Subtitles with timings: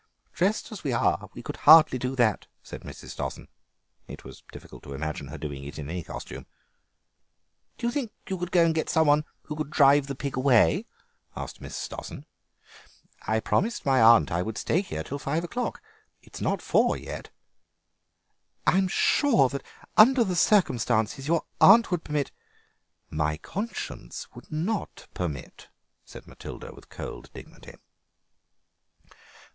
[0.33, 3.09] "Dressed as we are we could hardly do that," said Mrs.
[3.09, 3.49] Stossen;
[4.07, 6.47] it was difficult to imagine her doing it in any costume.
[7.77, 10.35] "Do you think you could go and get some one who would drive the pig
[10.35, 10.87] away?"
[11.35, 12.25] asked Miss Stossen.
[13.27, 15.83] "I promised my aunt I would stay here till five o'clock;
[16.23, 17.29] it's not four yet."
[18.65, 19.51] "I am sure,
[19.97, 22.31] under the circumstances, your aunt would permit—"
[23.11, 25.67] "My conscience would not permit,"
[26.03, 27.75] said Matilda with cold dignity.